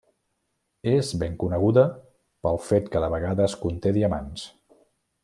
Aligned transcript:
És 0.93 1.11
ben 1.23 1.35
coneguda 1.43 1.83
pel 2.47 2.59
fet 2.71 2.91
que 2.97 3.05
de 3.07 3.13
vegades 3.17 3.59
conté 3.67 3.97
diamants. 3.99 4.49